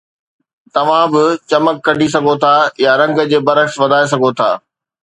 توهان 0.73 1.05
به 1.13 1.23
چمڪ 1.49 1.77
ڪڍي 1.85 2.07
سگهو 2.13 2.33
ٿا 2.43 2.53
يا 2.83 2.91
رنگ 3.01 3.17
جي 3.31 3.37
برعڪس 3.47 3.75
وڌائي 3.81 4.05
سگهو 4.11 4.29
ٿا 4.37 4.49